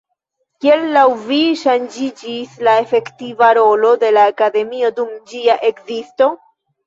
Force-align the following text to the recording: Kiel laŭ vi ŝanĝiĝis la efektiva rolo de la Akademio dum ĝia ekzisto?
Kiel 0.63 0.85
laŭ 0.93 1.01
vi 1.25 1.41
ŝanĝiĝis 1.63 2.55
la 2.69 2.73
efektiva 2.85 3.51
rolo 3.59 3.93
de 4.05 4.11
la 4.17 4.23
Akademio 4.33 4.91
dum 5.01 5.13
ĝia 5.35 5.59
ekzisto? 5.71 6.31